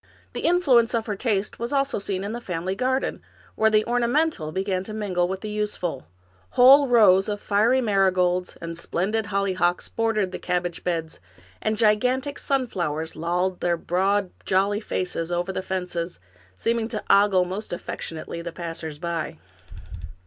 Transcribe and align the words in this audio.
The 0.33 0.39
influence 0.47 0.95
of 0.95 1.05
her 1.05 1.15
taste 1.15 1.59
was 1.59 1.69
seen 1.69 1.77
also 1.77 2.11
in 2.11 2.31
the 2.31 2.41
family 2.41 2.73
garden, 2.73 3.21
where 3.53 3.69
the 3.69 3.83
orna 3.83 4.07
mental 4.07 4.51
began 4.51 4.83
to 4.85 4.95
mingle 4.95 5.27
with 5.27 5.41
the 5.41 5.49
useful; 5.51 6.07
whole 6.57 6.87
rows 6.87 7.29
of 7.29 7.39
fiery 7.39 7.81
marigolds 7.81 8.57
and 8.59 8.75
splendid 8.79 9.27
hollyhocks 9.27 9.89
bordered 9.89 10.31
the 10.31 10.39
cabbage 10.39 10.83
beds, 10.83 11.19
and 11.61 11.77
gigantic 11.77 12.39
sunflowers 12.39 13.15
lolled 13.15 13.59
their 13.59 13.77
broad, 13.77 14.31
jolly 14.43 14.79
faces 14.81 15.31
over 15.31 15.53
the 15.53 15.61
fences, 15.61 16.19
seeming 16.57 16.87
to 16.87 17.03
ogle 17.11 17.45
most 17.45 17.71
affectionately 17.71 18.41
the 18.41 18.51
passers 18.51 18.97
by. 18.97 19.37